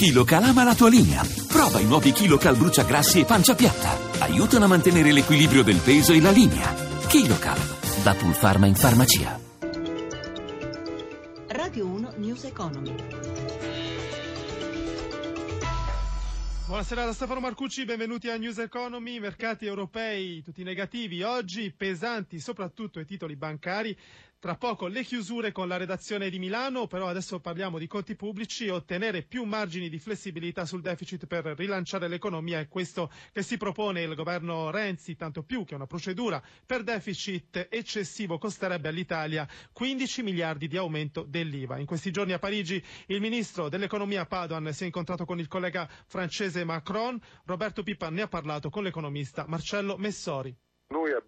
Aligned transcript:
KiloCal 0.00 0.44
ama 0.44 0.64
la 0.64 0.74
tua 0.74 0.88
linea. 0.88 1.22
Prova 1.46 1.78
i 1.78 1.84
nuovi 1.84 2.12
KiloCal 2.12 2.56
bruciagrassi 2.56 3.20
e 3.20 3.26
pancia 3.26 3.54
piatta. 3.54 3.98
Aiutano 4.20 4.64
a 4.64 4.68
mantenere 4.68 5.12
l'equilibrio 5.12 5.62
del 5.62 5.76
peso 5.76 6.14
e 6.14 6.22
la 6.22 6.30
linea. 6.30 6.72
KiloCal, 7.06 7.58
da 8.02 8.14
Pulpharma 8.14 8.64
in 8.64 8.76
farmacia. 8.76 9.38
Radio 11.48 11.84
1 11.84 12.14
News 12.16 12.44
Economy. 12.44 12.94
Buonasera 16.70 17.04
da 17.04 17.12
Stefano 17.12 17.40
Marcucci, 17.40 17.84
benvenuti 17.84 18.30
a 18.30 18.36
News 18.36 18.58
Economy, 18.58 19.18
mercati 19.18 19.66
europei 19.66 20.40
tutti 20.40 20.62
negativi, 20.62 21.20
oggi 21.22 21.74
pesanti 21.76 22.38
soprattutto 22.38 23.00
i 23.00 23.04
titoli 23.04 23.34
bancari, 23.34 23.94
tra 24.40 24.56
poco 24.56 24.86
le 24.86 25.04
chiusure 25.04 25.52
con 25.52 25.68
la 25.68 25.76
redazione 25.76 26.30
di 26.30 26.38
Milano, 26.38 26.86
però 26.86 27.08
adesso 27.08 27.40
parliamo 27.40 27.78
di 27.78 27.86
conti 27.86 28.16
pubblici, 28.16 28.68
ottenere 28.68 29.22
più 29.22 29.44
margini 29.44 29.90
di 29.90 29.98
flessibilità 29.98 30.64
sul 30.64 30.80
deficit 30.80 31.26
per 31.26 31.44
rilanciare 31.44 32.08
l'economia 32.08 32.58
è 32.58 32.66
questo 32.66 33.12
che 33.32 33.42
si 33.42 33.58
propone 33.58 34.00
il 34.00 34.14
governo 34.14 34.70
Renzi, 34.70 35.14
tanto 35.14 35.42
più 35.42 35.64
che 35.66 35.74
una 35.74 35.86
procedura 35.86 36.42
per 36.64 36.82
deficit 36.82 37.68
eccessivo 37.70 38.38
costerebbe 38.38 38.88
all'Italia 38.88 39.46
15 39.72 40.22
miliardi 40.22 40.68
di 40.68 40.78
aumento 40.78 41.22
dell'IVA. 41.22 41.78
In 41.78 41.84
questi 41.84 42.10
giorni 42.10 42.32
a 42.32 42.38
Parigi 42.38 42.82
il 43.08 43.20
ministro 43.20 43.68
dell'economia 43.68 44.24
Padoan 44.24 44.72
si 44.72 44.84
è 44.84 44.86
incontrato 44.86 45.26
con 45.26 45.38
il 45.38 45.48
collega 45.48 45.86
francese 46.06 46.64
Macron, 46.64 47.20
Roberto 47.44 47.82
Pippa 47.82 48.08
ne 48.08 48.22
ha 48.22 48.28
parlato 48.28 48.70
con 48.70 48.84
l'economista 48.84 49.44
Marcello 49.46 49.98
Messori. 49.98 50.56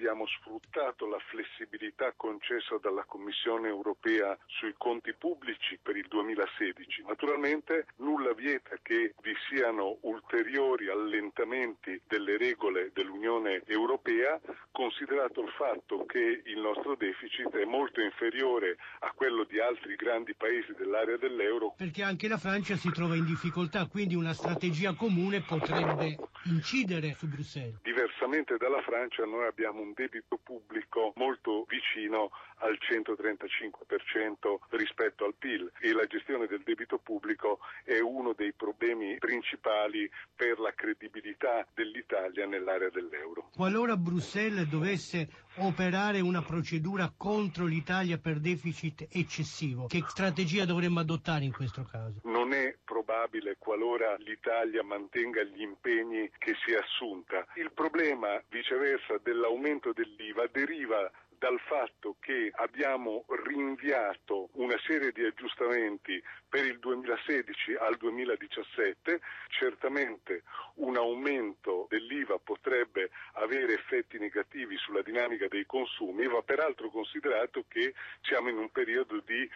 Abbiamo 0.00 0.26
sfruttato 0.26 1.06
la 1.06 1.18
flessibilità 1.28 2.14
concessa 2.16 2.78
dalla 2.80 3.04
Commissione 3.04 3.68
europea 3.68 4.34
sui 4.46 4.72
conti 4.78 5.12
pubblici 5.12 5.78
per 5.82 5.94
il 5.94 6.06
2016. 6.08 7.04
Naturalmente 7.06 7.84
nulla 7.96 8.32
vieta 8.32 8.78
che 8.80 9.12
vi 9.20 9.34
siano 9.50 9.98
ulteriori 10.00 10.88
allentamenti 10.88 12.00
delle 12.08 12.38
regole 12.38 12.92
dell'Unione 12.94 13.60
europea, 13.66 14.40
considerato 14.70 15.42
il 15.42 15.50
fatto 15.50 16.06
che 16.06 16.44
il 16.46 16.58
nostro 16.58 16.94
deficit 16.94 17.54
è 17.54 17.66
molto 17.66 18.00
inferiore 18.00 18.78
a 19.00 19.12
quello 19.14 19.44
di 19.44 19.60
altri 19.60 19.96
grandi 19.96 20.32
paesi 20.34 20.72
dell'area 20.78 21.18
dell'euro. 21.18 21.74
Perché 21.76 22.02
anche 22.02 22.26
la 22.26 22.38
Francia 22.38 22.74
si 22.76 22.90
trova 22.90 23.16
in 23.16 23.26
difficoltà, 23.26 23.86
quindi 23.86 24.14
una 24.14 24.32
strategia 24.32 24.94
comune 24.94 25.42
potrebbe 25.42 26.16
incidere 26.44 27.14
su 27.18 27.28
Bruxelles. 27.28 27.82
Diversamente 27.82 28.56
dalla 28.56 28.80
Francia 28.80 29.26
noi 29.26 29.46
abbiamo 29.46 29.82
un 29.82 29.89
debito 29.94 30.38
pubblico 30.42 31.12
molto 31.16 31.64
vicino 31.68 32.30
al 32.60 32.78
135% 32.78 34.58
rispetto 34.70 35.24
al 35.24 35.34
PIL 35.38 35.70
e 35.80 35.92
la 35.92 36.04
gestione 36.06 36.46
del 36.46 36.62
debito 36.62 36.98
pubblico 36.98 37.60
è 37.84 37.98
uno 37.98 38.32
dei 38.32 38.52
problemi 38.52 39.16
principali 39.18 40.10
per 40.34 40.58
la 40.58 40.72
credibilità 40.74 41.66
dell'Italia 41.74 42.46
nell'area 42.46 42.90
dell'euro. 42.90 43.50
Qualora 43.54 43.96
Bruxelles 43.96 44.66
dovesse 44.68 45.28
operare 45.56 46.20
una 46.20 46.42
procedura 46.42 47.12
contro 47.16 47.64
l'Italia 47.64 48.18
per 48.18 48.38
deficit 48.38 49.06
eccessivo, 49.10 49.86
che 49.86 50.04
strategia 50.06 50.64
dovremmo 50.64 51.00
adottare 51.00 51.44
in 51.44 51.52
questo 51.52 51.82
caso? 51.82 52.20
Non 52.24 52.52
è 52.52 52.76
probabile 53.30 53.56
qualora 53.58 54.16
l'Italia 54.18 54.82
mantenga 54.82 55.42
gli 55.42 55.62
impegni 55.62 56.30
che 56.38 56.54
si 56.64 56.72
è 56.72 56.78
assunta. 56.78 57.46
Il 57.54 57.70
problema 57.72 58.42
viceversa 58.48 59.18
dell'aumento 59.22 59.92
dell'IVA 59.92 60.48
deriva 60.50 61.10
dal 61.38 61.58
fatto 61.60 62.16
che 62.20 62.50
abbiamo 62.52 63.24
rinviato 63.46 64.50
una 64.54 64.76
serie 64.84 65.10
di 65.10 65.24
aggiustamenti 65.24 66.22
per 66.46 66.66
il 66.66 66.78
2016 66.78 67.76
al 67.76 67.96
2017, 67.96 69.20
certamente 69.48 70.42
un 70.74 70.98
aumento 70.98 71.86
dell'IVA 71.88 72.38
potrebbe 72.38 73.10
avere 73.34 73.72
effetti 73.72 74.18
negativi 74.18 74.76
sulla 74.76 75.00
dinamica 75.00 75.48
dei 75.48 75.64
consumi, 75.64 76.26
va 76.26 76.42
peraltro 76.42 76.90
considerato 76.90 77.64
che 77.68 77.94
siamo 78.20 78.50
in 78.50 78.58
un 78.58 78.70
periodo 78.70 79.22
di 79.24 79.48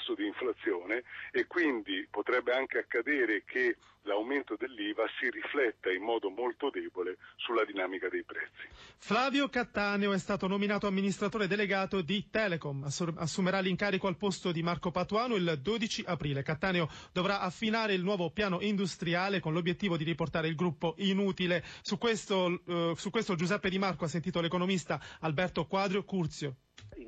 tasso 0.00 0.14
di 0.14 0.26
inflazione 0.26 1.02
e 1.30 1.46
quindi 1.46 2.06
potrebbe 2.10 2.52
anche 2.52 2.78
accadere 2.78 3.44
che 3.44 3.76
l'aumento 4.04 4.56
dell'IVA 4.58 5.04
si 5.18 5.28
rifletta 5.28 5.90
in 5.90 6.02
modo 6.02 6.30
molto 6.30 6.70
debole 6.70 7.18
sulla 7.36 7.64
dinamica 7.64 8.08
dei 8.08 8.24
prezzi. 8.24 8.66
Flavio 8.96 9.48
Cattaneo 9.48 10.12
è 10.12 10.18
stato 10.18 10.46
nominato 10.46 10.86
amministratore 10.86 11.46
delegato 11.46 12.00
di 12.00 12.28
Telecom, 12.30 12.88
assumerà 13.16 13.60
l'incarico 13.60 14.06
al 14.06 14.16
posto 14.16 14.52
di 14.52 14.62
Marco 14.62 14.90
Patuano 14.90 15.34
il 15.34 15.58
12 15.60 16.04
aprile. 16.06 16.42
Cattaneo 16.42 16.88
dovrà 17.12 17.40
affinare 17.40 17.92
il 17.92 18.02
nuovo 18.02 18.30
piano 18.30 18.60
industriale 18.60 19.40
con 19.40 19.52
l'obiettivo 19.52 19.98
di 19.98 20.04
riportare 20.04 20.48
il 20.48 20.54
gruppo 20.54 20.94
inutile. 20.98 21.62
Su 21.82 21.98
questo, 21.98 22.62
eh, 22.66 22.94
su 22.96 23.10
questo 23.10 23.34
Giuseppe 23.34 23.68
Di 23.68 23.78
Marco 23.78 24.04
ha 24.04 24.08
sentito 24.08 24.40
l'economista 24.40 24.98
Alberto 25.20 25.66
Quadrio 25.66 26.04
Curzio. 26.04 26.56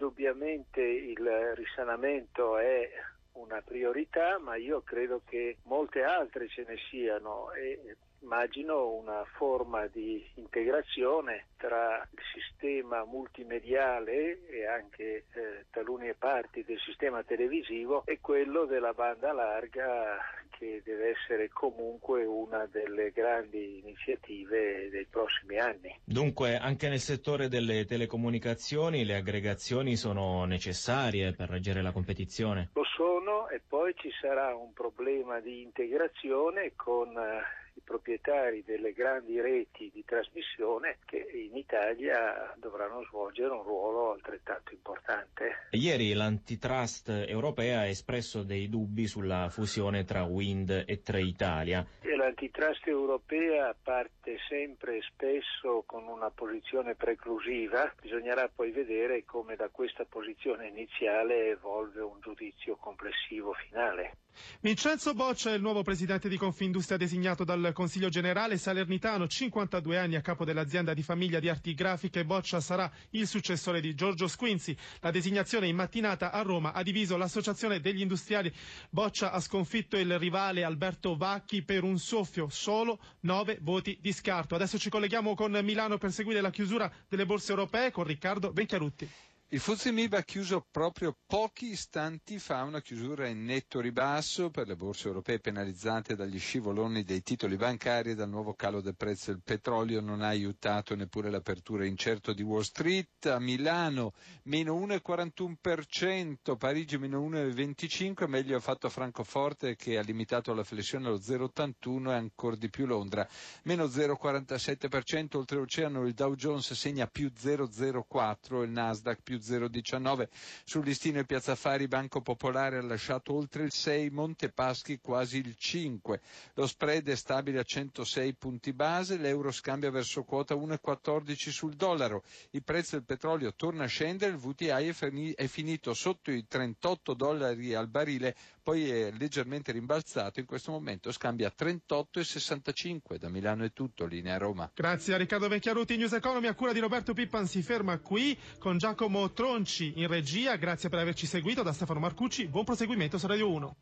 Indubbiamente 0.00 0.80
il 0.80 1.18
risanamento 1.56 2.56
è 2.56 2.88
una 3.32 3.60
priorità, 3.62 4.38
ma 4.38 4.54
io 4.54 4.80
credo 4.82 5.22
che 5.26 5.56
molte 5.64 6.04
altre 6.04 6.46
ce 6.46 6.64
ne 6.68 6.76
siano 6.88 7.50
e 7.50 7.96
immagino 8.20 8.92
una 8.92 9.24
forma 9.36 9.86
di 9.86 10.24
integrazione 10.34 11.46
tra 11.56 12.06
il 12.10 12.22
sistema 12.34 13.04
multimediale 13.04 14.46
e 14.48 14.66
anche 14.66 15.24
eh, 15.32 15.64
talune 15.70 16.14
parti 16.14 16.64
del 16.64 16.78
sistema 16.78 17.22
televisivo 17.22 18.02
e 18.06 18.18
quello 18.20 18.64
della 18.64 18.92
banda 18.92 19.32
larga 19.32 20.18
che 20.50 20.82
deve 20.84 21.10
essere 21.10 21.48
comunque 21.48 22.24
una 22.24 22.66
delle 22.66 23.12
grandi 23.12 23.78
iniziative 23.78 24.90
dei 24.90 25.06
prossimi 25.06 25.58
anni. 25.58 25.96
Dunque 26.04 26.56
anche 26.56 26.88
nel 26.88 26.98
settore 26.98 27.48
delle 27.48 27.84
telecomunicazioni 27.84 29.04
le 29.04 29.14
aggregazioni 29.14 29.96
sono 29.96 30.44
necessarie 30.44 31.32
per 31.32 31.48
reggere 31.48 31.80
la 31.80 31.92
competizione? 31.92 32.70
Lo 32.74 32.84
sono 32.84 33.48
e 33.48 33.60
poi 33.66 33.94
ci 33.96 34.10
sarà 34.20 34.54
un 34.54 34.72
problema 34.72 35.38
di 35.40 35.62
integrazione 35.62 36.72
con 36.74 37.16
eh, 37.16 37.67
i 37.78 37.80
proprietari 37.84 38.62
delle 38.64 38.92
grandi 38.92 39.40
reti 39.40 39.90
di 39.94 40.04
trasmissione 40.04 40.98
che 41.04 41.16
in 41.16 41.56
Italia 41.56 42.52
dovranno 42.56 43.04
svolgere 43.04 43.54
un 43.54 43.62
ruolo 43.62 44.12
altrettanto 44.12 44.72
importante. 44.72 45.68
Ieri 45.70 46.12
l'antitrust 46.12 47.08
europea 47.26 47.80
ha 47.80 47.86
espresso 47.86 48.42
dei 48.42 48.68
dubbi 48.68 49.06
sulla 49.06 49.48
fusione 49.48 50.04
tra 50.04 50.24
Wind 50.24 50.84
e 50.86 51.02
Tre 51.02 51.22
Italia. 51.22 51.86
E 52.00 52.16
l'antitrust 52.16 52.86
europea 52.86 53.74
parte 53.80 54.38
sempre 54.48 54.96
e 54.96 55.02
spesso 55.02 55.84
con 55.86 56.06
una 56.06 56.30
posizione 56.30 56.94
preclusiva, 56.96 57.92
bisognerà 58.00 58.50
poi 58.52 58.72
vedere 58.72 59.24
come 59.24 59.54
da 59.54 59.68
questa 59.68 60.04
posizione 60.04 60.66
iniziale 60.66 61.50
evolve 61.50 62.00
un 62.00 62.18
giudizio 62.20 62.76
complessivo 62.76 63.52
finale. 63.52 64.16
Vincenzo 64.60 65.14
Boccia 65.14 65.50
è 65.50 65.54
il 65.54 65.60
nuovo 65.62 65.82
presidente 65.82 66.28
di 66.28 66.36
Confindustria 66.36 66.96
designato 66.96 67.44
dal 67.44 67.70
Consiglio 67.72 68.08
generale 68.08 68.58
salernitano, 68.58 69.26
52 69.28 69.96
anni 69.98 70.16
a 70.16 70.20
capo 70.20 70.44
dell'azienda 70.44 70.94
di 70.94 71.02
famiglia 71.02 71.38
di 71.38 71.48
arti 71.48 71.74
grafiche. 71.74 72.24
Boccia 72.24 72.60
sarà 72.60 72.90
il 73.10 73.26
successore 73.26 73.80
di 73.80 73.94
Giorgio 73.94 74.26
Squinzi. 74.26 74.76
La 75.00 75.10
designazione 75.10 75.68
in 75.68 75.76
mattinata 75.76 76.32
a 76.32 76.42
Roma 76.42 76.72
ha 76.72 76.82
diviso 76.82 77.16
l'associazione 77.16 77.80
degli 77.80 78.00
industriali. 78.00 78.52
Boccia 78.90 79.30
ha 79.32 79.40
sconfitto 79.40 79.96
il 79.96 80.18
rivale 80.18 80.64
Alberto 80.64 81.16
Vacchi 81.16 81.62
per 81.62 81.84
un 81.84 81.98
soffio, 81.98 82.48
solo 82.48 82.98
9 83.20 83.58
voti 83.62 83.98
di 84.00 84.12
scarto. 84.12 84.54
Adesso 84.54 84.78
ci 84.78 84.90
colleghiamo 84.90 85.34
con 85.34 85.52
Milano 85.62 85.98
per 85.98 86.10
seguire 86.12 86.40
la 86.40 86.50
chiusura 86.50 86.90
delle 87.08 87.26
borse 87.26 87.50
europee 87.52 87.90
con 87.90 88.04
Riccardo 88.04 88.50
Venchiarutti. 88.52 89.08
Il 89.50 89.60
Fuzzi 89.60 89.92
Mib 89.92 90.12
ha 90.12 90.20
chiuso 90.24 90.66
proprio 90.70 91.16
pochi 91.26 91.68
istanti 91.70 92.38
fa 92.38 92.64
una 92.64 92.82
chiusura 92.82 93.28
in 93.28 93.46
netto 93.46 93.80
ribasso 93.80 94.50
per 94.50 94.66
le 94.66 94.76
borse 94.76 95.06
europee 95.08 95.38
penalizzate 95.40 96.14
dagli 96.14 96.38
scivoloni 96.38 97.02
dei 97.02 97.22
titoli 97.22 97.56
bancari 97.56 98.10
e 98.10 98.14
dal 98.14 98.28
nuovo 98.28 98.52
calo 98.52 98.82
del 98.82 98.94
prezzo 98.94 99.30
del 99.32 99.40
petrolio 99.42 100.02
non 100.02 100.20
ha 100.20 100.26
aiutato 100.26 100.94
neppure 100.94 101.30
l'apertura 101.30 101.86
incerto 101.86 102.34
di 102.34 102.42
Wall 102.42 102.60
Street. 102.60 103.24
A 103.24 103.38
Milano 103.38 104.12
meno 104.42 104.78
1,41%, 104.78 106.58
Parigi 106.58 106.98
meno 106.98 107.26
1,25%, 107.26 108.26
meglio 108.28 108.58
ha 108.58 108.60
fatto 108.60 108.90
Francoforte 108.90 109.76
che 109.76 109.96
ha 109.96 110.02
limitato 110.02 110.52
la 110.52 110.62
flessione 110.62 111.06
allo 111.06 111.16
0,81 111.20 112.10
e 112.10 112.12
ancora 112.12 112.56
di 112.56 112.68
più 112.68 112.84
Londra 112.84 113.26
meno 113.62 113.84
0,47%, 113.86 115.38
oltreoceano 115.38 116.06
il 116.06 116.12
Dow 116.12 116.34
Jones 116.34 116.70
segna 116.74 117.06
più 117.06 117.32
0,04 117.34 118.60
e 118.60 118.64
il 118.64 118.70
Nasdaq 118.72 119.22
più 119.22 119.36
0,19. 119.40 120.28
Sul 120.64 120.84
listino 120.84 121.18
in 121.18 121.26
Piazza 121.26 121.54
Fari 121.54 121.88
Banco 121.88 122.20
Popolare 122.20 122.78
ha 122.78 122.82
lasciato 122.82 123.34
oltre 123.34 123.64
il 123.64 123.72
6, 123.72 124.10
Montepaschi 124.10 124.98
quasi 125.00 125.38
il 125.38 125.54
5. 125.56 126.20
Lo 126.54 126.66
spread 126.66 127.08
è 127.08 127.16
stabile 127.16 127.58
a 127.58 127.62
106 127.62 128.34
punti 128.34 128.72
base, 128.72 129.16
l'euro 129.16 129.50
scambia 129.50 129.90
verso 129.90 130.22
quota 130.24 130.54
1,14 130.54 131.50
sul 131.50 131.74
dollaro. 131.74 132.22
Il 132.50 132.62
prezzo 132.62 132.96
del 132.96 133.04
petrolio 133.04 133.54
torna 133.54 133.84
a 133.84 133.88
scendere, 133.88 134.32
il 134.32 134.38
VTI 134.38 135.34
è 135.34 135.46
finito 135.46 135.94
sotto 135.94 136.30
i 136.30 136.46
38 136.46 137.14
dollari 137.14 137.74
al 137.74 137.88
barile 137.88 138.36
poi 138.68 138.90
è 138.90 139.10
leggermente 139.12 139.72
rimbalzato, 139.72 140.40
in 140.40 140.44
questo 140.44 140.70
momento 140.70 141.10
scambia 141.10 141.50
38,65 141.58 143.16
da 143.16 143.30
Milano 143.30 143.64
è 143.64 143.72
tutto, 143.72 144.04
linea 144.04 144.36
Roma. 144.36 144.70
Grazie 144.74 145.14
a 145.14 145.16
Riccardo 145.16 145.48
Vecchiaruti, 145.48 145.96
News 145.96 146.12
Economy 146.12 146.48
a 146.48 146.54
cura 146.54 146.74
di 146.74 146.78
Roberto 146.78 147.14
Pippan 147.14 147.46
si 147.46 147.62
ferma 147.62 147.96
qui 147.96 148.38
con 148.58 148.76
Giacomo 148.76 149.27
Tronci 149.32 149.94
in 149.96 150.06
regia, 150.06 150.56
grazie 150.56 150.88
per 150.88 150.98
averci 150.98 151.26
seguito 151.26 151.62
da 151.62 151.72
Stefano 151.72 152.00
Marcucci, 152.00 152.46
buon 152.46 152.64
proseguimento 152.64 153.18
su 153.18 153.26
Radio 153.26 153.50
1. 153.50 153.76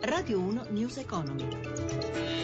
Radio 0.00 0.40
1 0.40 0.66
News 0.70 0.96
Economy. 0.96 2.37